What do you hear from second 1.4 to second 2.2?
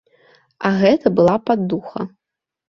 б аддуха.